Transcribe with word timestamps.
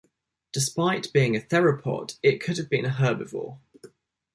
Despite 0.51 1.13
being 1.13 1.35
a 1.35 1.39
theropod, 1.39 2.17
it 2.23 2.41
could 2.41 2.57
have 2.57 2.71
been 2.71 2.85
a 2.85 2.89
herbivore. 2.89 3.59